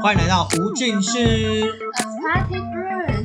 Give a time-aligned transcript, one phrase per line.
[0.00, 1.60] 欢迎来到无尽室
[2.22, 2.56] ，Party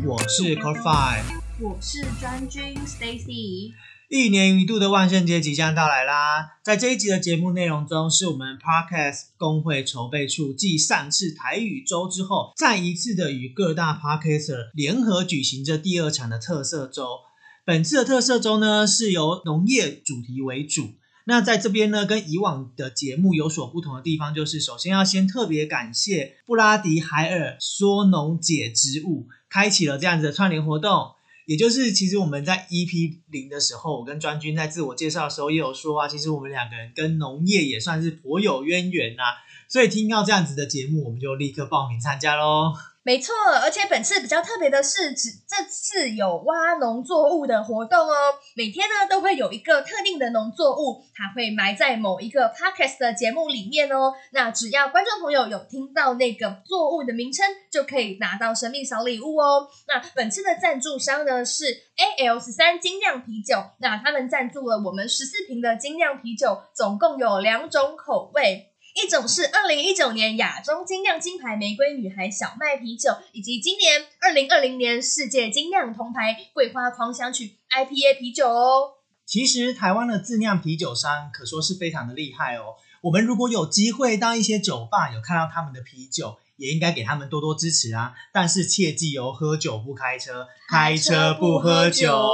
[0.05, 1.23] 我是 Core Five。
[1.61, 3.71] 我是专军 Stacy。
[4.09, 6.57] 一年一度的万圣节即将到来啦！
[6.61, 17.19] 在这一集的节目内容中，是我们 Podcast 工会筹备处继上次台语周之后，再一次的与各大 Podcaster 联合举行这第二场的特色周。
[17.63, 20.95] 本次的特色周呢，是由农业主题为主。
[21.31, 31.11] 那在这边呢，跟以往的节目有所不同的地方，就是首先要先特别感谢布拉迪海尔说农解植物，开启了这样子的串联活动。
[31.45, 39.23] 也就是，其实我们在 EP 零的时候，我跟专军在自我介绍的时候也有说啊，其实我们两个人跟农业也算是颇有渊源呐、
[39.69, 42.73] 所以听到这样子的节目，我们就立刻报名参加喽。
[43.03, 43.33] 没错，
[43.63, 48.13] 而且本次比较特别的是，只这次有挖农作物的活动哦。
[48.55, 54.13] 每天呢都会有一个特定的农作物，它会埋在某一个 podcast 的节目里面哦。
[54.33, 59.67] 那只要观众朋友有听到那个作物的名称，就可以拿到神秘小礼物哦。
[59.87, 61.65] 那本次的赞助商呢是
[61.97, 68.67] AL 十三精酿啤酒，那他们赞助了我们十四瓶的精酿啤酒，总共有两种口味。
[68.93, 78.95] 一种是二零一九年亚中精酿金牌玫瑰女孩小麦啤酒，以及今年二零二零年世界精酿铜牌桂花狂想曲 IPA 啤酒哦。
[79.25, 82.75] 其实台湾的自酿啤酒商可说是非常的厉害哦。
[83.01, 88.13] 我们如果有机会到一些酒吧有看到他们的啤酒，也应该给他们多多支持啊。
[88.33, 92.29] 但是切记哦，喝酒不开车，开车不喝酒。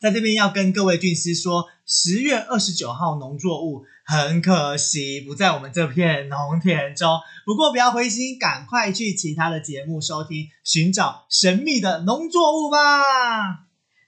[0.00, 7.18] 在这边要跟各位军师说，十月二十九号农作物很可惜不在我们这片农田中。
[7.46, 13.64] 不过不要灰心，赶快去其他的节目收听，寻找神秘的农作物吧。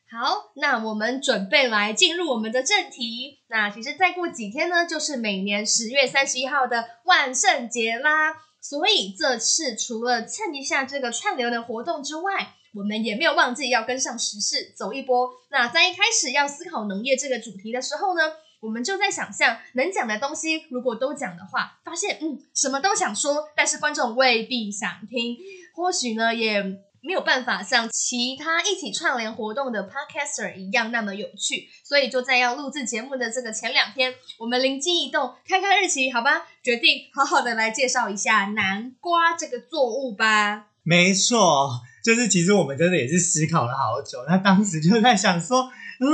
[0.09, 3.41] 好，那我们准备来进入我们的正题。
[3.49, 8.35] 那其实再过几天呢，就是每年十月三十一号的万圣节啦。
[8.61, 15.31] 所以这次除了蹭一下这个串流的活动之外，我们也没有忘记要跟上时事，走一波。
[15.51, 18.23] 那在一开始要思考农业这个主题的时候呢，
[18.61, 25.37] 我们就在想象能讲的东西，如果都讲的话，发现嗯什么都想说，但是观众未必想听，
[25.75, 26.63] 或许呢也
[27.03, 40.67] 没有办法像其他一起串联活动的 podcaster 一样那么有趣，所以就在要录制节目的这个前两天，我们灵机一动，看看日期，好吧，决定好好的来介绍一下南瓜这个作物吧。
[40.83, 44.25] 没错，就是其实我们真的也是思考了好久。
[44.29, 45.69] 那当时就在想说，
[45.99, 46.07] 嗯，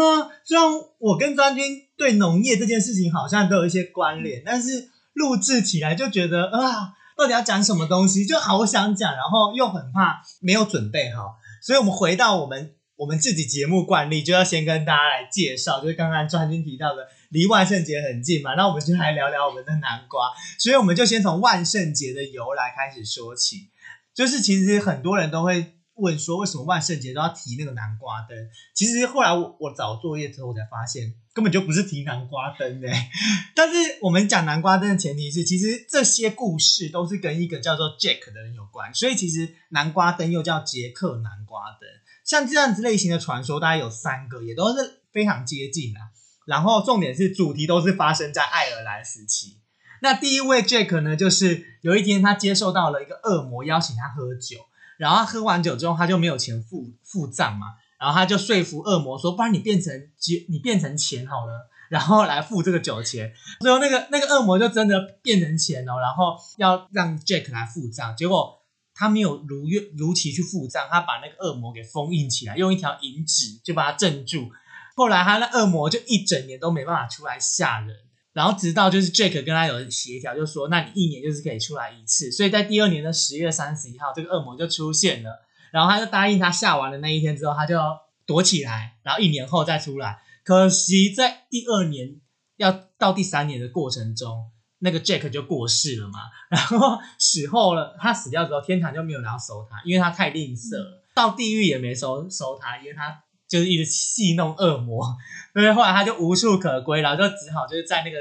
[0.42, 0.66] 虽然
[0.96, 17.06] 我跟专军对农业这件事情好像都有一些关联，但是录制起来就觉得啊，到底要讲什么东西，就好想讲，然后又很怕没有准备好，所以我们回到我们我们自己节目惯例，就要先跟大家来介绍，就是刚刚专军提到的。
[17.32, 20.28] 离万圣节很近嘛，那我们就来聊聊我们的南瓜。
[20.58, 23.70] 所以我们就先从万圣节的由来开始说起。
[24.14, 28.36] 就是其实很多人都会问说，为什么万圣节都要提那个南瓜灯？
[28.74, 33.10] 其实后来我我找作业之后，我才发现根本就不是提南瓜灯诶。
[33.54, 41.88] 但是我们讲南瓜灯的前提是，其实这些故事都是跟一个叫做 Jack 的人有关，所以其实南瓜灯又叫杰克南瓜灯。
[42.24, 46.00] 像这样子类型的传说，大概有三个，也都是非常接近的。
[46.46, 49.58] 然后重点是主题都是发生在爱尔兰时期。
[50.00, 54.58] 那第一位 Jack 呢，就是有一天他接受到了一个恶魔邀请他喝酒，
[55.02, 57.66] 然后他喝完酒之后他就没有钱付付账嘛，
[57.98, 63.32] 然后他就说服恶魔说，不然你变成酒，你变成钱好了，然后来付这个酒钱。
[63.60, 68.60] 最后那个那个恶魔就真的变成钱哦，然后要让 Jack 来付账，结果
[68.94, 74.50] 他没有如愿如期去付账，他把那个恶魔给封印起来，用一条银纸就把他镇住。
[74.94, 77.96] 后来他那恶魔就一整年都没办法出来吓人。
[78.32, 85.30] 然后直到就是 Jack 跟他有协调，就说那你一年就是可以出来一次，所以在第二年的十月三十一号，这个恶魔就出现了，
[85.70, 87.78] 然后他就答应他下完的那一天之后，他就
[88.26, 90.18] 躲起来，然后一年后再出来。
[90.44, 92.20] 可惜在第二年
[92.56, 96.18] 要到第三年的过程中，那个 Jack 就过世了嘛，
[96.48, 103.22] 然后死后了，他死掉之后，天堂就没有人要收他，因为他太吝啬了，到地狱也没收收他，因为他。
[103.52, 105.04] 就是一直戏弄恶魔，
[105.52, 108.16] 所以后来他就无处可归，然后就只好就是在那个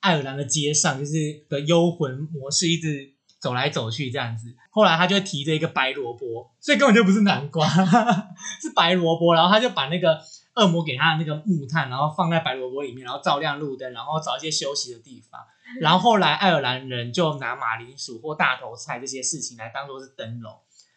[0.00, 4.54] 爱尔兰的街上，就是的幽魂模式一直走来走去这样子。
[4.68, 7.66] 后来他就提着一个白萝卜，所以根本就不是南瓜，
[8.60, 9.34] 是白萝卜。
[9.34, 10.20] 然后他就把那个
[10.56, 15.40] 恶魔给他的那个木炭，然后放在白萝卜里面，然后照亮路灯，然后找一些休息的地方。
[15.80, 20.52] 然后后来爱尔兰人就拿马铃薯或大头菜这些事情来当做是灯笼。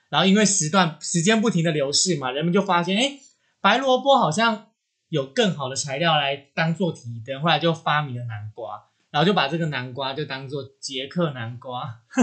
[0.10, 3.20] 然后因为时段时间不停的流逝嘛，人们就发现，哎。
[3.62, 4.68] 白萝卜好像
[5.10, 8.86] 有更好的材料来当做提灯，后来就发明了南瓜。
[9.12, 11.82] 然后就把这个南瓜就当做捷克南瓜，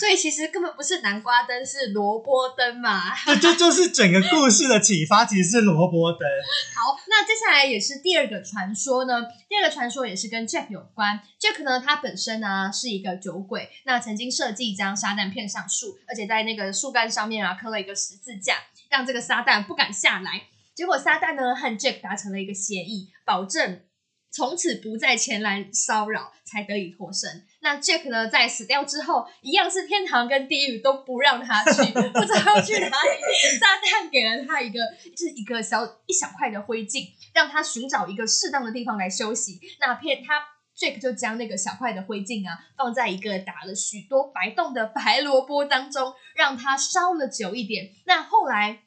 [0.00, 3.14] 所以其实根本不是南瓜灯，是萝卜灯嘛。
[3.26, 6.28] 这就就是整个故事的启发，其实是萝卜灯。
[6.74, 9.22] 好，那接下来也是第二个传说呢。
[9.48, 11.20] 第二个传说也是跟 Jack 有关。
[11.38, 18.56] Jack 呢，他本身呢是一个酒鬼，那曾经设计将撒旦骗上树，而且在那个树干上面啊刻了一个十字架，
[18.90, 20.42] 让这个撒旦不敢下来。
[20.76, 23.82] 结果撒旦呢和 Jack 达成了一个协议，保证。
[24.28, 27.46] 从此不再前来骚扰，才得以脱身。
[27.60, 33.58] 那 Jack 呢，在死掉之后，一样是天堂跟地狱都不让他去，不知道要去哪里。
[33.58, 34.80] 撒旦给了他一个，
[35.10, 39.58] 就是一个小一小块的灰烬，让他寻找一个适当的地方来休息。
[39.80, 40.44] 那片他
[40.76, 47.94] Jack 就将那个小块的灰烬啊，放在一个打了许多白洞的白萝卜当中，让它烧了久一点。
[48.04, 48.82] 那后来。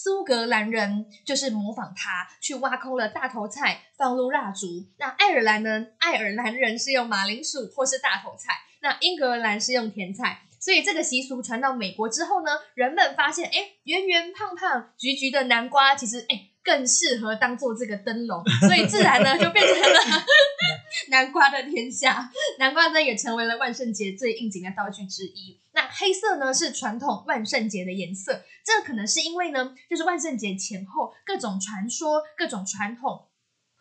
[0.00, 4.68] 苏格兰人就是模仿他去挖空了大头菜，放入蜡烛。
[4.96, 5.86] 那爱尔兰呢？
[5.98, 8.52] 爱尔兰人是用马铃薯或是大头菜。
[8.80, 10.42] 那英格兰是用甜菜。
[10.60, 20.00] 所以这个习俗传到美国之后呢，人们发现，哎，圆圆胖胖、橘橘的南瓜，其实哎更适合当做这个灯笼，所以自然呢就变成了
[21.10, 22.30] 南瓜的天下。
[22.58, 25.60] 南瓜呢也成为了万圣节最应景的道具之一。
[25.72, 33.26] 那黑色呢是传统万圣节的颜色，这可能是因为呢，就是万圣节前后各种传说、各种传统。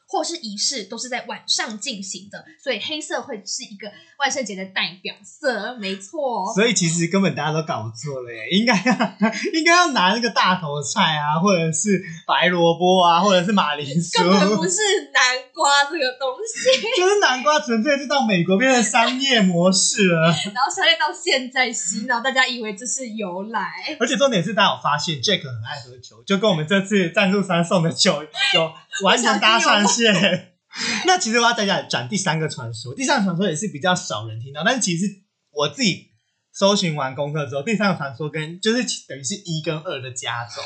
[0.07, 6.45] 或是仪式都是在晚上进行的，所以黑色会是一个万圣节的代表色，没错。
[6.55, 14.77] 所以其实根本大家都搞错了耶，应该要应该要拿那个大头菜啊，或者是白萝卜啊，或者是马铃薯，根本不是
[15.13, 15.21] 南
[15.53, 16.81] 瓜这个东西。
[16.97, 23.97] 就是南瓜纯粹是到美国变成商业模式了， 然后商业到现在洗脑，大家以为这是由来。
[23.99, 28.23] 而且重点是，大家有发现 Jack 很爱喝酒，就跟我们这次赞助商送的酒
[28.53, 28.71] 有
[29.03, 30.53] 完全搭上线。
[31.07, 35.05] 那其实我要再讲转第三个传说，第三个传说也是比较少人听到，但是其实
[35.51, 36.11] 我自己
[36.53, 40.63] 搜寻完功课之后，第三个传说跟就是等于是一跟二的加总。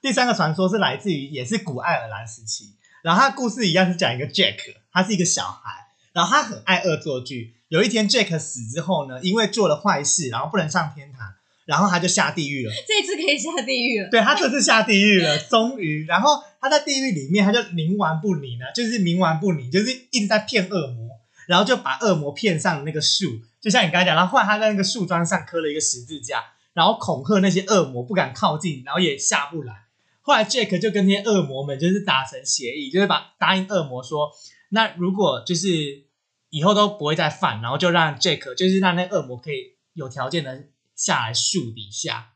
[0.00, 2.74] 第三个传说是来自于也是古爱尔兰时期，
[3.04, 4.58] 然后他故事一样是讲一个 Jack，
[4.92, 5.70] 他是一个小孩，
[6.12, 7.54] 然后他很爱恶作剧。
[7.68, 11.20] 有一天 Jack 死之后呢，因为做了坏事，然后不能上天堂。
[11.64, 14.10] 然后他就下地狱了，这次可以下地狱了。
[14.10, 16.04] 对他这次下地狱了，终于。
[16.06, 21.10] 然后他在地狱里面，他就冥顽不灵呢，就是冥顽不灵，就是一直在骗恶魔，
[21.46, 23.26] 然后就把恶魔骗上那个树，
[23.60, 26.42] 就像你刚才讲，然后后来他在那个树桩上刻了一个十字架，
[26.72, 29.74] 然后恐吓那些恶魔不敢靠近，然后也下不来。
[30.22, 34.30] 后来 Jack 就跟那些恶魔们就是达成协议，就是把答应恶魔说，
[34.70, 36.04] 那如果就是
[36.48, 40.64] 以后都不会再犯，然后就让 Jack 就是让那恶魔可以有条件的。
[40.94, 42.31] 下来树底下，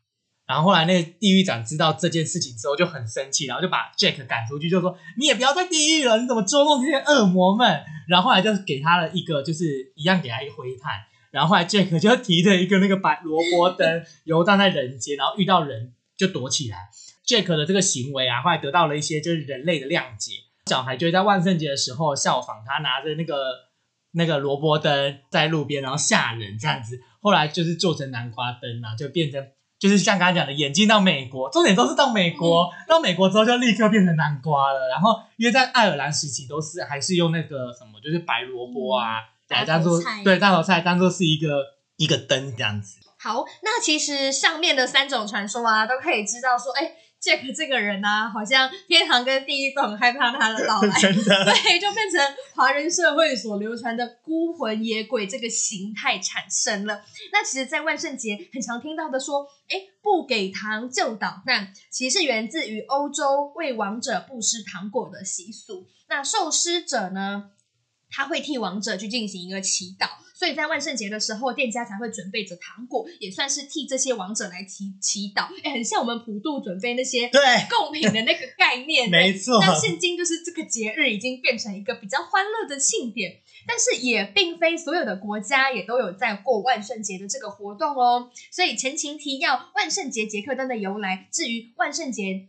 [0.47, 7.83] 然后后来那个地狱长知道这件事情之后就很生气，然后就把 Jack 赶出去，就说你也不要在地狱了，你怎么捉弄这些恶魔们？
[8.09, 10.93] 然后后来就给他了一个，就是一样给他一个灰炭，
[11.33, 16.91] 然后后来 Jack 就提着一个那个白萝卜灯游荡在人间，然后遇到人就躲起来。
[17.27, 20.35] Jack 的这个行为啊，后来得到了一些就是人类的谅解，
[20.67, 23.35] 小孩就在万圣节的时候效仿他，拿着那个
[24.13, 27.01] 那个萝卜灯在路边，然后吓人这样子。
[27.21, 29.45] 后来就是做成南瓜灯啊，就变成
[29.87, 34.89] 就是像刚才讲的，眼镜到美国，重点都是到美国，到美国之后就立刻变成南瓜了。
[34.89, 41.63] 然后因为在爱尔兰时期都是还是用那个什么，就是白萝卜啊来当做对大头菜当做是一个
[41.97, 42.99] 一个灯这样子。
[43.19, 46.93] 好，那其实上面的三种传说啊，都可以知道说，哎。
[47.27, 52.21] Jack 这个人呢，好像天堂跟地狱都很害怕他的到来， 真的， 对，就变成
[52.55, 57.03] 华人社会所流传的孤魂野鬼这个形态产生了。
[57.33, 65.89] 那其实，在万圣节很常听到的说，哎，不给糖就捣蛋，其实是源自于欧洲为亡者布施糖果的习俗。
[66.09, 67.51] 那受施者呢，
[68.17, 70.09] 他会替王者去进行一个祈祷。
[70.35, 75.49] 所以在万圣节的时候，店家才会准备着糖果，也算是替这些王者来祈祈祷。
[75.63, 79.09] 哎，很像我们普渡准备那些对 贡品的那个概念。
[79.13, 79.59] 没错。
[79.61, 88.31] 那现今就是这个节日已经变成一个比较欢乐的庆典，但是也并非所有的国家也都有在过万圣节的这个活动哦。
[88.51, 92.49] 所以前情提要，万圣节杰克灯的由来，至于万圣节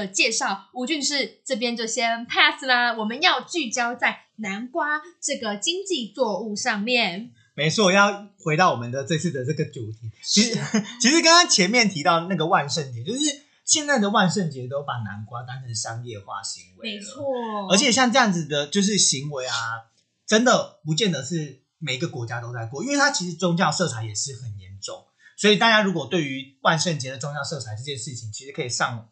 [0.00, 2.94] 的介绍，吴俊士这边就先 pass 啦。
[2.94, 4.26] 我们要聚焦在。
[4.38, 10.10] 南瓜这个经济作物上面，没错，要回到我们的这次的这个主题。
[10.22, 10.60] 其实，
[11.00, 13.20] 其实刚刚前面提到那个万圣节，就是
[13.64, 17.24] 现在的万圣节都把南瓜当成商业化行为没错，
[17.70, 19.88] 而且像这样子的，就是行为啊，
[20.26, 25.02] 真的不见得是每个国家都在过，因为它其实宗教色彩也是很严重。
[25.38, 29.08] 所以大家如果对于万圣节的宗教色彩这件事情，其实可以上网，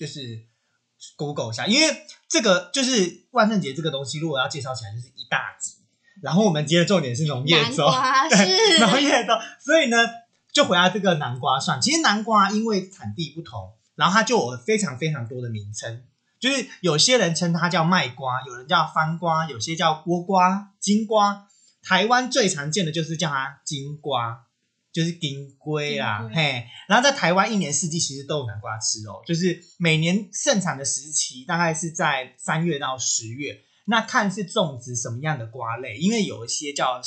[0.00, 0.48] 就是。
[1.16, 5.76] Google 一下，因为这个就是万圣节这个东西，如果要介绍起来，就是一大集。
[6.20, 9.96] 然后我们今天的重点是农业南州，瓜对，是农业州，所以呢，
[10.52, 11.80] 就回到这个南瓜上。
[11.80, 16.04] 其实南瓜因为产地不同，然后它就有非常非常多的名称，
[16.38, 21.48] 就是有些人称它叫麦瓜，有人叫番瓜，有些叫锅瓜、金瓜。
[21.82, 24.44] 台湾最常见的就是叫它金瓜，
[24.92, 26.64] 就是金龟啦嘿。
[26.88, 33.62] 然后在台湾一年四季其实都有南瓜吃哦，就是每年盛产的时期大概是在三月到十月。
[33.86, 37.00] 那看是种植什么样的瓜类，因为有一些叫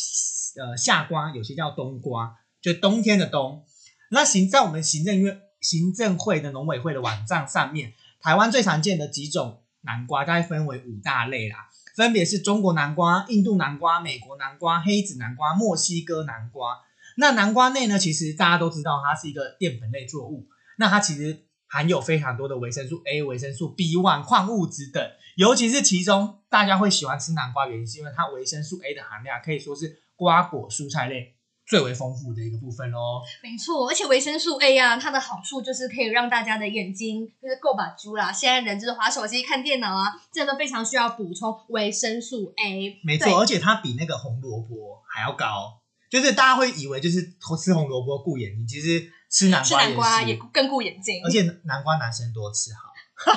[0.57, 3.63] 呃夏瓜，有些叫冬瓜，就冬天的冬。
[4.11, 16.79] 那行在我们行政院行政会的农委会的网站上面，台湾最常见的几种南瓜大概分为五大类啦，分别是中国南瓜、印度南瓜、美国南瓜、黑子南瓜、墨西哥南瓜。
[17.17, 25.03] 那南瓜内呢，其实大家都知道它是一个淀粉类作物，那它其实含有非常多的维生素 A、维生素 B one、矿物质等，
[25.35, 33.21] 尤其是其中大家会喜欢吃南瓜，原因是因为它维生素 A 的含量可以说是瓜果蔬菜类最为丰富的一个部分喽。
[33.41, 38.31] 没错，而且维生素 A 啊，它的好处就是可以让大家的眼睛就是够把猪啦。
[38.31, 42.89] 现在人就是滑手机、看电脑啊，真的非常需要补充维生素 A。
[42.89, 45.81] 对没错，而且它比那个红萝卜还要高，
[46.13, 47.23] 就是大家会以为就是
[47.59, 51.19] 吃红萝卜顾眼睛，其实吃南吃瓜也是，南瓜也更顾眼睛。
[51.25, 52.93] 而且南瓜男生多吃好。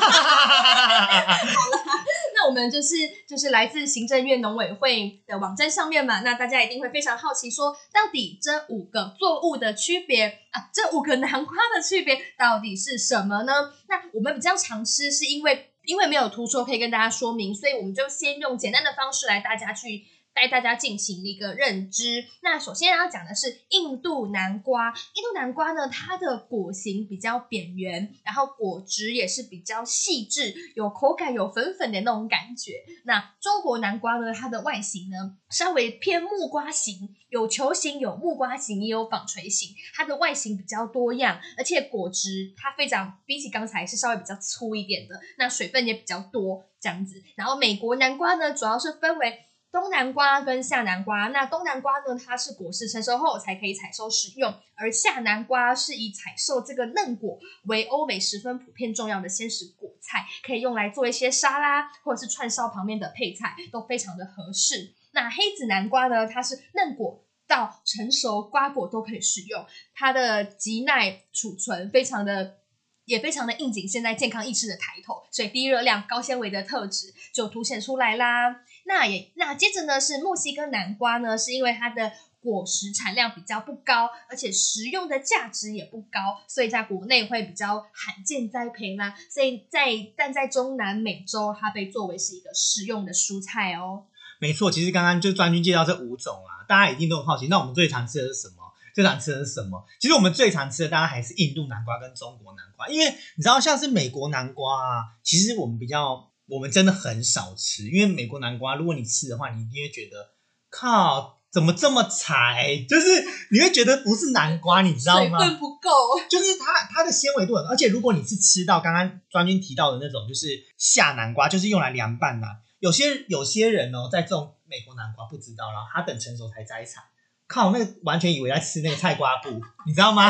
[2.34, 13.72] 那我们就是就是来自行政院农委会的网站上面嘛，那大家一定会非常好奇说，到底这五个作物的区别啊，这五个南瓜的区别到底是什么呢？
[13.88, 20.04] 那我们比较常吃，是因为因为没有图说可以跟大家说明，所以我们就先用简单的方式来大家去。
[20.36, 22.26] 带大家进行一个认知。
[22.42, 24.90] 那首先要讲的是印度南瓜。
[24.90, 32.72] 印度南瓜呢，它的果形比较扁圆，然后果汁也是比较细致，有口感，有粉粉的那种感觉。
[33.06, 39.74] 那中国南瓜呢，它的外形呢稍微偏木瓜形，有球形，有木瓜形，也有纺锤形。
[39.94, 47.22] 它的外形比较多样，而且果汁它非常比起刚才是稍微比较粗一点的，那水分也比较多这样子。
[47.36, 49.45] 然后美国南瓜呢，主要是分为。
[49.72, 64.94] 冬南瓜跟夏南瓜，那冬南瓜呢，它是果实成熟后才可以采收食用，而夏南瓜是以采收这个嫩果为欧美十分普遍重要的鲜食果菜，可以用来做一些沙拉或者是串烧旁边的配菜，都非常的合适。
[65.12, 72.58] 那黑子南瓜呢，它是嫩果到成熟瓜果都可以食用，它的极耐储存，非常的。
[73.06, 78.62] 也非常的应景现在健康意识的抬头，所以低热量、高纤维的特质就凸显出来啦。
[78.86, 89.14] 那也那接着呢是墨西哥南瓜呢，是因为它的果实产量比较不高，而且食用的价值也不高，所以在国内会比较罕见栽培啦。
[89.30, 94.04] 所以在但在中南美洲，它被作为是一个食用的蔬菜哦。
[94.38, 98.62] 没错，其实刚刚就专军介绍这五种啊，大家一定都很好奇，那我们最常吃的是什么？
[98.94, 99.84] 最常吃的是什么？
[99.98, 110.34] 其实我们最常吃的，当然还是印度南瓜跟中国南瓜，因为你知道，像是美国南瓜啊，其实我们比较，我们真的很少吃，因为美国南瓜，如果你吃的话，你一定会觉得，
[110.70, 112.84] 靠，怎么这么柴？
[112.88, 113.06] 就是
[113.50, 115.38] 你会觉得不是南瓜，你知道吗？
[115.38, 115.90] 水分不够，
[116.30, 120.48] 就是它它的纤维度很，而且如果你是吃到刚刚专军提到的那种，就是
[120.78, 122.46] 夏南瓜，就是用来凉拌的、
[122.78, 127.02] 有些有些人哦，在种美国南瓜不知道，然后他等成熟才摘采。
[127.48, 129.48] 靠，那个完全以为在吃那个菜瓜布，
[129.86, 130.28] 你知道吗？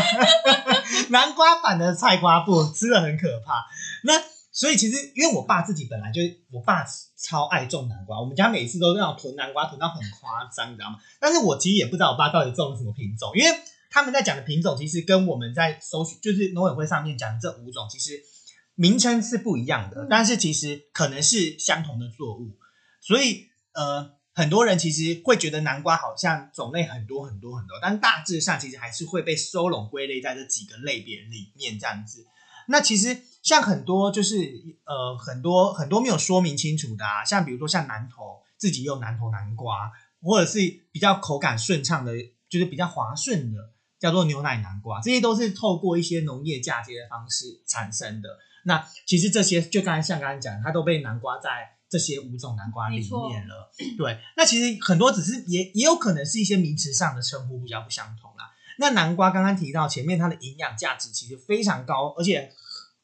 [1.09, 3.65] 南瓜版的菜瓜布吃的很可怕。
[4.05, 4.23] 那
[4.57, 6.83] 所以其实因为我爸自己本来就，我爸
[7.17, 10.99] 超爱种南瓜，我们家每次都那种囤南瓜囤到很夸张，你知道吗？
[11.21, 13.55] 但是我其实也不知道我爸到底种了什么品种，因为
[13.91, 18.23] 他们在讲的品种其实跟我们在搜寻，就是农委会上面讲的这五种，其实
[18.75, 22.57] 名称是不一样的，但是其实可能是相同的作物，
[23.01, 24.17] 所以呃。
[24.39, 32.27] 很多人其实会觉得南瓜好像种类很多很多很多，但大致上其实还是会被收拢归类在这几个类别里面这样子。
[32.69, 34.37] 那其实像很多就是
[34.85, 40.59] 呃很多很多没有说明清楚的啊，像比如说像南投自己用南投南瓜，或者是
[40.91, 42.13] 比较口感顺畅的，
[42.49, 43.59] 就是比较滑顺的，
[44.01, 48.29] 叫做牛奶南瓜，这些都是透过一些农业嫁接的方式产生的。
[48.65, 51.77] 那其实这些就刚才像刚才讲，它都被南瓜在。
[51.89, 58.51] 这些五种南瓜里面了，对，那其实很多只是也也有可能是一些名词上的称呼比较不相同啦。
[58.81, 62.53] 那南瓜刚刚提到前面它的营养价值其实非常高，而且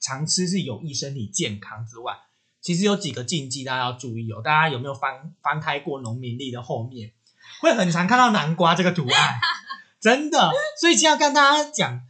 [0.03, 2.15] 常吃是有益身体健康之外，
[2.61, 4.43] 其实有几个禁忌大家要注意哦。
[4.43, 7.13] 大家有没有翻翻开过农民历的后面，
[7.61, 9.41] 会很常看到南瓜这个图案，
[10.01, 10.51] 真的。
[10.79, 12.03] 所以今天要跟大家讲，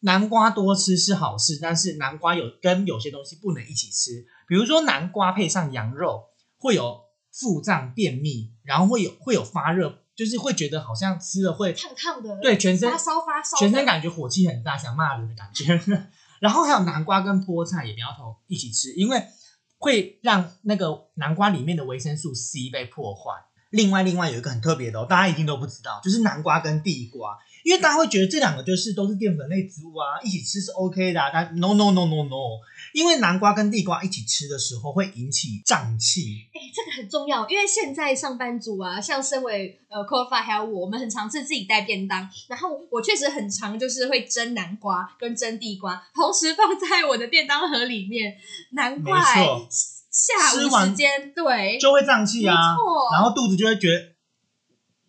[0.00, 4.26] 南瓜多吃是好事，但是南瓜有跟有些东西不能一起吃。
[4.48, 6.24] 比如说南瓜配上羊肉，
[6.58, 15.80] 会有腹胀、便秘，然后会有会有发热，就是会觉得好像吃了会烫烫的，对全身发烧发烧，全身感觉火气很大，想骂人的感觉。
[16.40, 19.22] 然后还有南瓜跟菠菜也不要同一起吃，因为
[19.78, 23.32] 会让那个南瓜里面的维生素 C 被破坏。
[23.70, 27.36] 另外，另外有一个很特别的哦，大家一定都不知道，就是南瓜跟地瓜，
[27.66, 32.62] 因为大家会觉得这两个就是都是淀粉类植物啊，一起吃是 OK 的、啊，但 no no no no no，
[32.94, 36.46] 因为南瓜跟地瓜一起吃的时候会引起胀气。
[36.54, 48.36] 哎、这个很重要，因为现在上班族啊，像身为呃 c o f a 还有我，我们很常是自己带便当，然后我确实很常就是会蒸南瓜跟蒸地瓜，同时放在我的便当盒里面，
[48.74, 49.20] 难怪
[50.08, 52.54] 下午时间对，就会胀气啊，
[53.12, 54.15] 然后肚子就会觉得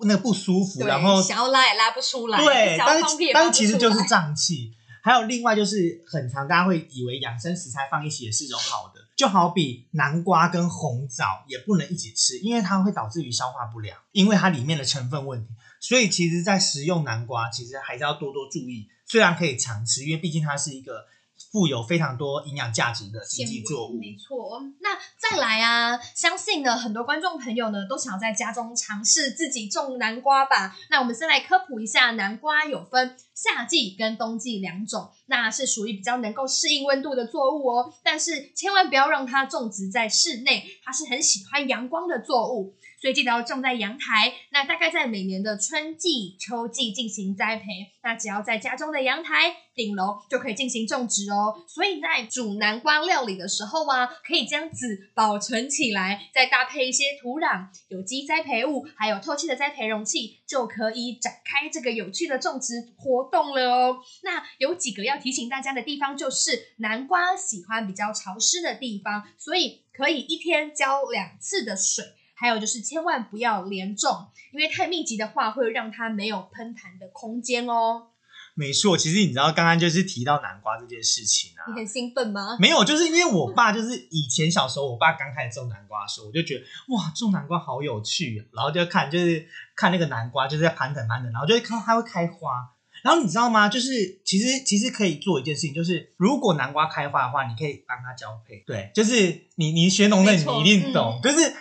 [0.02, 4.74] 那个不舒服，然后想要拉也拉不出来，对，但是但放屁也放不但其实就是胀气。
[5.02, 15.50] 还有另外就是很常大家会以为养生食材放一起也是一种好的，就好比南瓜跟红枣也不能一起吃，因为它会导致于消化不良，因为它里面的成分问题。
[15.80, 18.90] 所以其实，在食用南瓜，其实还是要多多注意。
[19.06, 21.06] 虽然可以常吃，因为毕竟它是一个
[21.52, 24.00] 富有非常多营养价值的经济作物。
[24.00, 30.76] 没错，那再来啊，相信呢很多观众朋友呢都想要在家中尝试自己种南瓜吧。
[30.90, 37.94] 那我们先来科普一下，南瓜有分夏季跟冬季两种，那是属于比较能够适应温度的作物哦。
[38.04, 42.76] 但是千万不要让它种植在室内，它是很喜欢阳光的作物。
[43.00, 47.66] 所以记得要种在阳台，那大概在每年的春季、秋季进行栽培。
[48.02, 51.64] 那只要在家中的阳台、顶楼就可以进行种植哦。
[51.68, 64.00] 所以在煮南瓜料理的时候啊，可以将籽保存起来，再搭配一些土壤、有机栽培物，还有透气的栽培容器，就可以展开这个有趣的种植活动了哦。
[64.24, 72.04] 那有几个要提醒大家的地方，就是南瓜喜欢比较潮湿的地方，所以可以一天浇两次的水。
[72.38, 78.10] 还有就是千万不要连种，因为太密集的话会让它没有喷痰的空间哦。
[78.54, 82.58] 没错，其实你知道刚刚就是提到南瓜这件事情啊你，很兴奋吗？
[82.60, 92.74] 没有，就是因为我爸就是以前小时候，我爸刚开始种南瓜的时候，我就觉得哇，种南瓜好有趣、啊，然后就看就是看那个南瓜就是在盘整盘整，然后就会看它会开花。
[93.04, 93.70] 然后你知道吗？
[93.70, 98.64] 就是其实其实可以做一件事情，就是如果南瓜开花的话，你可以帮它交配。
[98.66, 101.54] 对，就是你你学农的你一定懂，就是我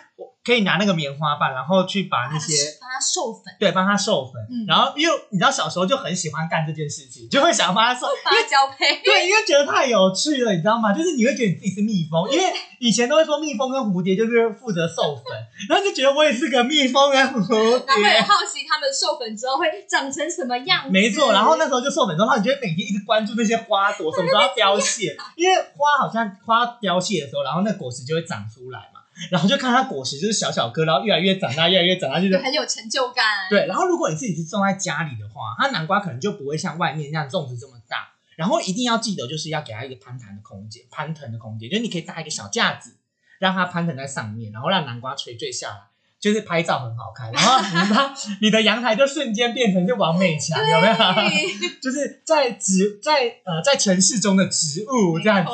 [0.46, 4.40] 可以拿那个棉花棒，然后去把那些帮它授粉，对帮它授粉。
[4.48, 9.02] 嗯然后因为你知道小时候就很喜欢干这件事情，就会想帮它授， 因为交配。
[9.02, 10.92] 对，因为觉得太有趣了，你知道吗？
[10.92, 12.44] 就是你会觉得你自己是蜜蜂， 因为
[12.78, 15.24] 以前都会说蜜蜂跟蝴蝶就是负责授粉，
[15.68, 18.20] 然后就觉得我也是个蜜蜂跟蝴蝶。
[18.22, 20.90] 好奇它们授粉之后会长成什么样子。
[20.90, 28.95] 没错，然后那时候就授粉之后，你就会每天一直关注那些花朵什么时候要凋谢，因为花好像花凋谢的时候，然后那果实就会长出来嘛，
[29.30, 33.24] 然后就看它果实就是小小颗，然后越来越长大，越来越长大，就是很有成就感。
[33.50, 38.12] 对，然后如果你自己是种在家里的话，它南瓜可能就不会像外面那样种植这么大。
[38.36, 42.96] 然后一定要记得，就是要给它一个攀弹的空间，攀藤的空间，就是你可以搭一个小架子，
[43.38, 45.76] 让它攀藤在上面，然后让南瓜垂坠下来，
[46.20, 47.32] 就是拍照很好看。
[47.32, 50.94] 然后你它 你的阳台就瞬间变成就王美强，有没有？
[51.80, 55.52] 就是在植在呃在城市中的植物这样子。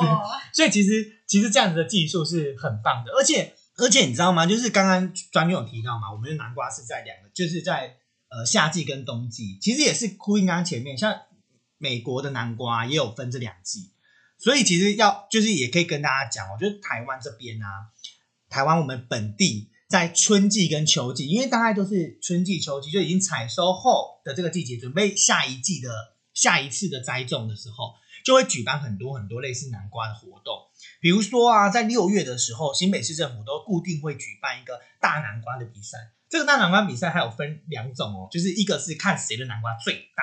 [0.53, 4.45] 所以其实其实这样子的技术是很棒的，而且而且你知道吗？
[4.45, 7.97] 就是刚刚专员有提到嘛，我们的南瓜是在两个，就是在
[8.29, 11.23] 呃夏季跟冬季，其实也是呼应刚刚前面，像
[11.79, 13.93] 美国的南瓜也有分这两季，
[14.37, 17.89] 所以其实要就是也可以跟大家讲哦，就是台湾这边啊，
[18.51, 25.91] 台湾我们本地在春季跟秋季，因为大概都是春季、秋季就已经采收后的这个季节，准备下一季的
[26.35, 30.69] 下一次的栽种的时候，就会举办很多很多类似南瓜的活动。
[31.03, 35.99] 比如说啊，在六月的时候，新北市政府都固定会举办一个大南瓜的比赛。
[36.31, 40.23] 这个大南瓜比赛还有分两种哦，就是一个是看谁的南瓜最大，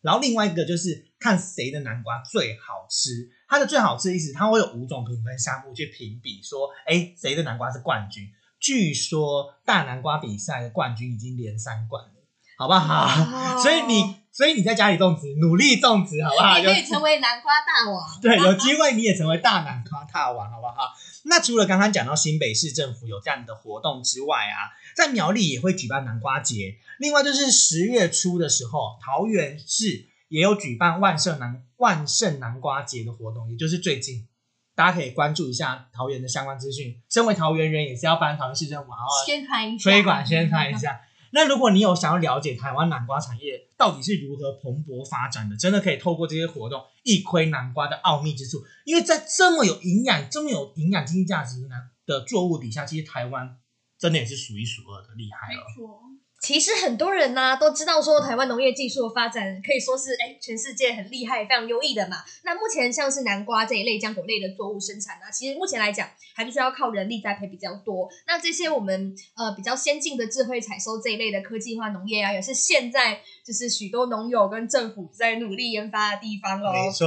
[0.00, 3.10] 然后另外一个就是看谁的南瓜最好吃。
[3.46, 8.26] 它的最好吃的意思，它会有五种评分项目去评比，说，哎，谁的南瓜是冠军。
[8.58, 12.14] 据说大南瓜比赛的冠军已经连三冠了，
[12.56, 13.04] 好不好？
[13.04, 16.58] 哦 所以你，所以你在家里种植，努力种植，好不好？
[16.58, 18.04] 你可以成为南瓜大王。
[18.20, 20.92] 对，有机会你也成为大南瓜大王，好不好？
[21.26, 26.76] 那除了刚刚讲到新北市政府有这样的活动之外啊，在苗栗也会举办南瓜节。
[26.98, 34.26] 另外就是十月初的时候，桃园市也有举办万圣南万圣南瓜节的活动，也就是最近。
[34.74, 37.00] 大家可以关注一下桃园的相关资讯。
[37.08, 41.00] 身为桃园人，也是要帮桃园市政府好好宣传一下，推广宣传一下。
[41.34, 48.64] 那如果你有想要了解台湾南瓜产业到底是如何蓬勃发展的，真的可以透过这些活动一窥南瓜的奥秘之处。
[48.84, 53.58] 因为在这么有营养、这么有营养经济价值的南的作物底下，其实台湾
[53.98, 55.60] 真的也是数一数二的厉害了。
[55.74, 56.13] 错。
[56.44, 62.18] 其实很多人呢、都知道说台湾农业技术的发展可以说是哎全世界很厉害、非常优异的嘛。
[62.42, 68.10] 那目前像是南瓜这一类浆果类的作物生产呢、其实目前来讲还是需要靠人力栽培比较多。
[68.26, 76.70] 那这些我们呃比较先进的智慧采收这一类的科技化农业啊，也是现在就是许多农友跟政府在努力研发的地方喽。
[76.70, 77.06] 没错，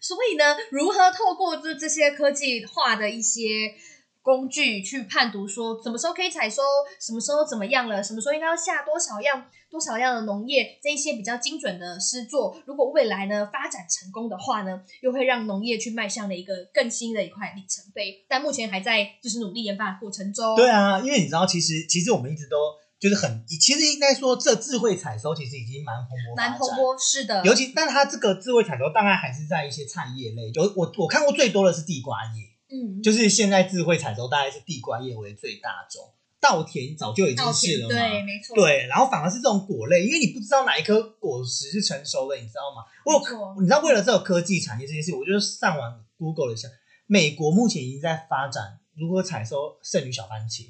[0.00, 3.74] 所以呢，如何透过这这些科技化的一些
[4.22, 6.62] 工具去判读说什么时候可以采收，
[7.00, 18.24] 什么时候怎么样了，什么时候应该要下多少样多少样的农业，这一些比较精准的诗作，如果未来呢发展成功的话呢，又会让农业去迈向了一个更新的一块里程碑。
[18.28, 20.54] 但目前还在就是努力研发的过程中。
[20.54, 22.56] 对啊，因为你知道，其实其实我们一直都
[23.00, 32.51] 就是很，其实应该说这智慧采收其实已经蛮蓬勃蛮蓬勃，是的，尤其但它这个智慧采收大概还是在一些菜叶类，有我我看过最多的是地瓜叶。
[32.72, 37.94] 嗯，就是现在智慧采收大概是地瓜叶为最大种，稻田早就已经是了嘛。
[37.94, 42.82] 对，没错，对，然后反而是这种果类，因为你不知道哪一颗果实是成熟的，你知道吗？
[43.04, 46.68] 我你知道为了这个科技产业这件事，我就上网 Google 了一下，
[47.06, 50.68] 美国目前已经在发展如何采收剩余小番茄。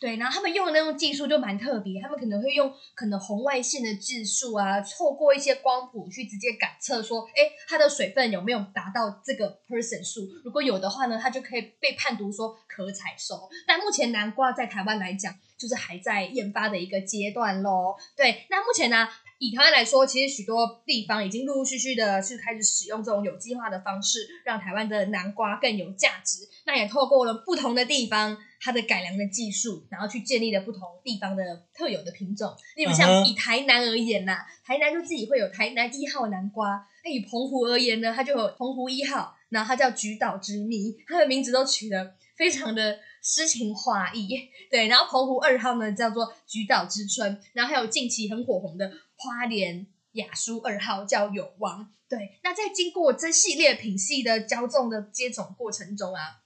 [0.00, 10.26] 对，然后他们用的那种技术就蛮特别，他们可能会用可能红外线的技术啊，透过一些光谱去直接感测说，哎，它的水分有没有达到这个 person 数？
[10.42, 13.48] 如果有的话呢，它就可以被判读说可采收。
[13.66, 17.94] 但目前南瓜在台湾来讲，就是还在研发的一个阶段喽。
[18.16, 19.06] 对，那目前呢，
[19.40, 26.46] 以台湾来说，其实许多地方已经陆陆续续的去开始使用这种有机化的方式，让台湾的南瓜更有价值。
[26.66, 32.54] 那也透过了不同的地方它的改良的技术，然后去建立了不同地方的特有的品种。
[32.76, 36.86] 例如嗯像以台南而言呐、台南就自己会有台南一号南瓜。
[37.02, 44.28] 那以澎湖而言呢，它就有澎湖一号，然后它叫菊岛之谜，它的名字都取得非常的诗情画意。
[44.70, 51.92] 对，然后澎湖二号呢叫做菊岛之春，然后还有近期很火红的花莲雅舒二号叫永王。
[52.08, 56.42] 对，那在经过这系列品系的交种的接种过程中啊，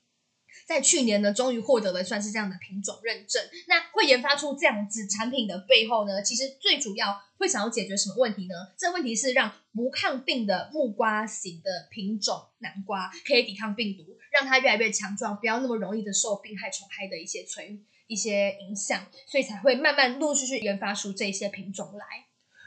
[0.67, 3.43] 在去年呢，终于获得了算是这样的品种认证。
[3.67, 8.55] 那会研发出这样子产品的背后呢，其实最主要会想要解决什么问题呢？
[8.79, 22.05] 这问题是让不抗病的木瓜型的品种南瓜可以抵抗病毒，让它越来越强壮，不要那么容易的受病害虫害的一些存一些影响，所以才会慢慢陆续续研发出这些品种来。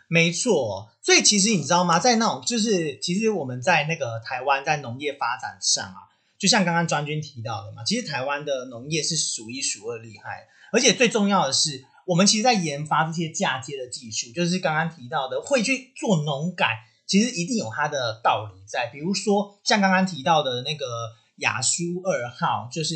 [0.09, 1.99] 没错，所以其实你知道吗？
[1.99, 6.07] 在那种就是，其实我们在那个台湾在农业发展上啊，
[6.39, 18.87] 就像刚刚专军提到的嘛，其实台湾的农业是数一数二厉害，而且最重要的是，我们其实在研发这些嫁接的技术，就是刚刚提到的会去做农改，其实一定有它的道理在。
[18.87, 20.85] 比如说像刚刚提到的那个
[21.37, 22.95] 雅舒二号，就是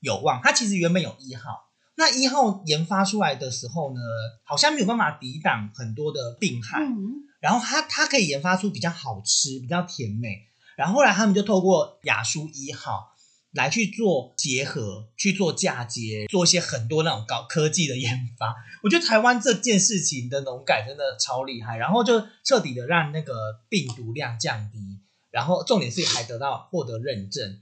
[0.00, 1.68] 有望，它其实原本有一号。
[1.96, 4.00] 那一号研发出来的时候呢，
[4.44, 10.46] 好像没有办法抵挡很多的病害，嗯，然后它它可以研发出比较好吃、比较甜美，
[10.76, 13.16] 然后后来他们就透过雅舒一号
[13.50, 18.54] 来去做结合、去做嫁接，做一些很多那种高科技的研发。
[18.84, 23.34] 我觉得台湾这件事情的农改真的超厉害，然后就彻底的让那个
[23.68, 24.78] 病毒量降低，
[25.32, 27.60] 然后重点是还得到获得认证。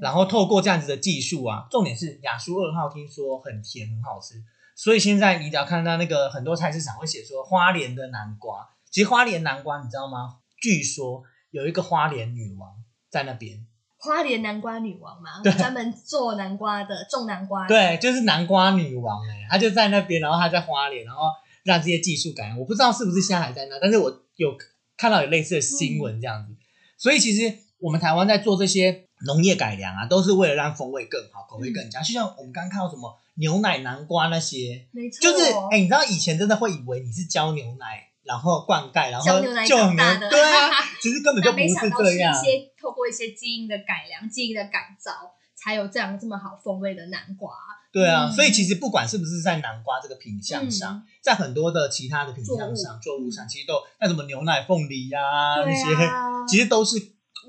[0.00, 4.34] 然后透过这样子的技术啊，重点是雅舒二号听说很甜很好吃，
[4.76, 10.36] 所以现在你只要看到那个很多菜市场会写说花莲的南瓜，其实花莲南瓜你知道吗？
[10.60, 12.70] 据说有一个花莲女王
[13.08, 15.52] 在那边，花莲南瓜女王嘛，对。
[15.52, 17.68] 专门做南瓜的，种南瓜的。
[17.68, 21.22] 对，就是南瓜女王哎、她就在那边，然后她在花莲，然后
[21.64, 24.56] 让这些技术改良，我不知道是不是现在还在那，但是我有
[24.96, 26.54] 看到有类似的新闻这样子，
[26.96, 32.00] 所以其实我们台湾在做这些农业改良啊，都是为了让风味更好，口味更佳。
[32.00, 40.28] 就像我们刚刚看到什么牛奶南瓜那些，没错，就是哎、你知道以前真的会以为你是浇牛奶，然后灌溉，然后浇牛奶就长大的。
[40.28, 42.34] 对啊， 其实根本就不是这样。
[42.34, 47.52] 一些透过一些基因的改良、基因的改造，才有这样这么好风味的南瓜。
[47.90, 48.32] 对啊，嗯。
[48.32, 51.02] 所以其实不管是不是在南瓜这个品相上，嗯。
[51.22, 53.30] 在很多的其他的品相上、作物。
[53.30, 56.98] 上，其实都那什么牛奶、凤梨啊那些，啊，其实都是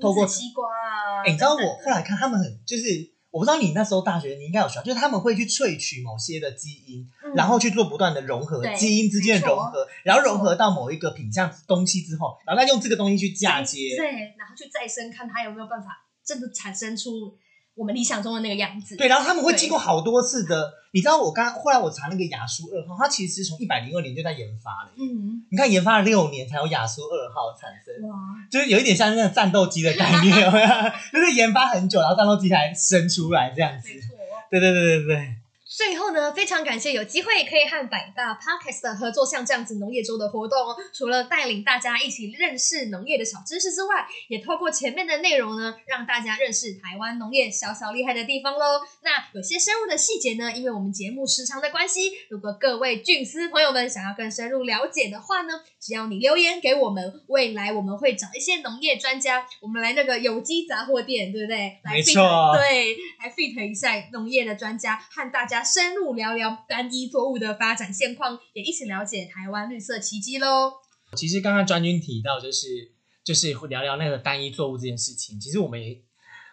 [0.00, 1.22] 透过西瓜啊。
[1.24, 13.96] 哎、你知道我后来看他们很就是，我不知道你那时候大学你应该有学到，就是他们会去萃取某些的基因，嗯然后去做不断的融合，基因之间的融合，然后融合到某一个品相东西之后，然后再用这个东西去嫁接。
[13.96, 15.88] 对，然后去再生，看它有没有办法
[16.24, 17.36] 真的产生出
[17.80, 18.94] 我们理想中的那个样子。
[18.94, 28.06] 对，然后他们会经过好多次的，你知道我刚后来我查那个雅舒二号，它其实从一百零二年就在研发了，嗯，你看研发了六年才有雅舒二号产生。
[28.06, 28.14] 哇，
[28.50, 30.36] 就是有一点像那个战斗机的概念，
[31.10, 33.88] 就是研发很久，然后战斗机才生出来这样子。
[33.88, 34.08] 没错。
[34.50, 35.34] 对对对对对。
[35.70, 40.76] 最后呢，非常感谢有机会可以和百大 Podcast 的合作，像这样子农业周的活动哦。
[40.92, 48.80] 除了带领大家一起认识农业的小知识之外，也透过前面的内容呢，让大家认识台湾农业小小厉害的地方喽。
[49.02, 61.78] 那有些深入的细节呢，因为我们节目时长的关系，如果各位菌丝朋友们想要更深入了解的话呢，只要你留言给我们，未来我们会找一些农业专家，我们来那个有机杂货店，对不对？
[61.84, 70.72] 来没错对，来 fit 一下农业的专家，和大家深入聊聊单一作物的发展现况，也一起了解台湾绿色奇迹喽。
[71.16, 72.92] 其实刚刚专军提到，就是
[73.24, 75.40] 就是聊聊那个单一作物这件事情。
[75.40, 76.02] 其实我们也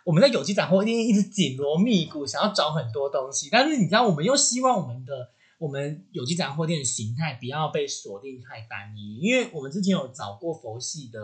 [0.04, 11.20] 我们在有机展货店一直紧锣密鼓，想要找很多东西，但是你知道，我们又希望我们的我们有机展货店的形态不要被锁定太单一，因为我们之前有找过佛系的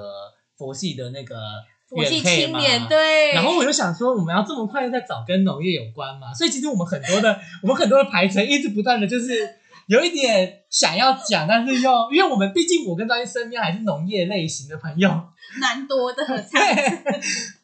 [0.58, 1.36] 佛系的那个
[1.96, 6.34] 佛系原配嘛青年，对，然后我就想说，我们要这么快就在找跟农业有关嘛？
[6.34, 9.56] 所以其实我们很多的，我们很多的排程一直不断的就是
[9.88, 15.10] 有一点想要讲，但是又因为我们毕竟我跟张毅身边还是农业类型的朋友，
[15.60, 17.04] 蛮多的，对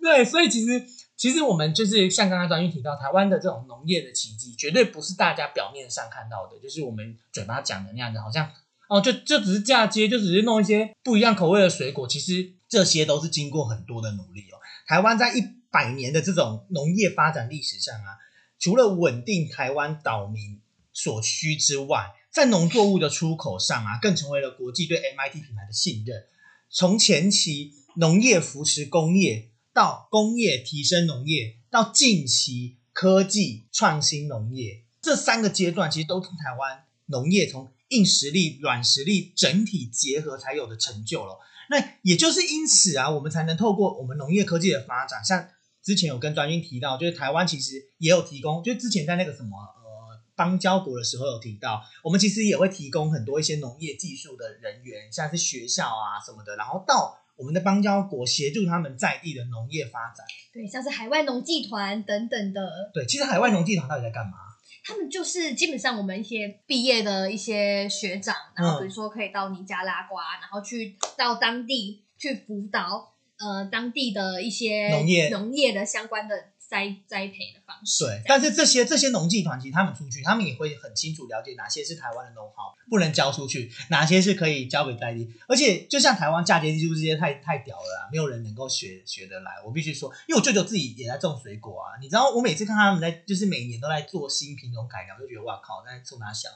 [0.02, 0.84] 对，所以其实
[1.16, 8.50] 其实我们就是像刚刚张毅提到，台湾的这种农业的奇迹，绝对不是大家表面上看到的，就是我们嘴巴讲的那样子，好像
[8.90, 14.56] 哦，就就只是嫁接，就只是弄一些不一样口味的水果，其实这些都是经过很多的努力哦。
[14.88, 18.18] 台湾在一百年的这种农业发展历史上啊，
[18.60, 20.62] 除了稳定台湾岛民
[20.94, 26.26] 所需之外，在农作物的出口上啊，更成为了国际对 MIT 品牌的信任。
[26.70, 41.40] 从前期农业扶持工业，到工业提升农业，到近期科技创新农业，这三个阶段其实都是台湾农业从硬实力、软实力整体结合才有的成就了。
[41.70, 45.48] 那也就是因此啊，我们才能透过我们农业科技的发展，像
[45.82, 60.26] 之前有跟专军提到，就是台湾其实也有提供，就之前在那个什么呃邦交国的时候有提到，我们其实也会提供很多一些农业技术的人员，像是学校啊什么的，然后到我们的邦交国协助他们在地的农业发展。
[60.52, 64.49] 对，像是海外农技团等等的，对，其实海外农技团到底在干嘛？
[64.84, 75.30] 他们就是基本上我们一些毕业的一些学长，然后比如说可以到尼加拉瓜，然后去到当地去辅导呃当地的一些农业。
[75.30, 76.36] 农业的相关的
[76.70, 78.06] 栽栽培的方式。
[78.06, 85.28] 对，但是这些这些农技团，其实他们出去，他们也会很清楚了解哪些是台湾的 know how 不能交出去，哪些是可以交给在地。
[85.48, 89.52] 而且就像台湾嫁接技术这些太太屌了啦，没有人能够学学得来。
[89.66, 96.52] 我必须说，因为我舅舅自己也在种水果啊，你知道，我每次看他们在就是每年都在做新品种改良，我就觉得哇靠，在冲哪想？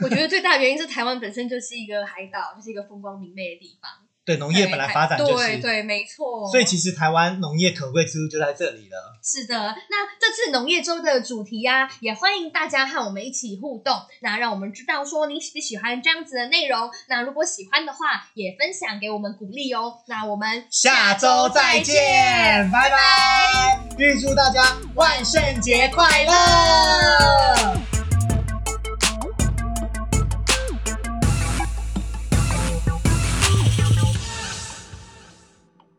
[0.00, 3.90] 我觉得最大的原因是台湾本身就是一个海岛，就是一个风光明媚的地方。
[4.30, 6.48] 对，农业本来发展就是，对对，没错。
[6.48, 9.18] 所以其实台湾农业可贵之处就在这里了。
[9.20, 16.88] 是的，那这次农业周的主题呀、也欢迎大家和我们一起互动，那让我们知道说你喜不喜欢这样子的内容。
[17.08, 19.94] 那如果喜欢的话，也分享给我们鼓励哦。
[20.06, 23.80] 那我们下周再见，拜拜！
[23.98, 27.99] 预祝大家万圣节快乐！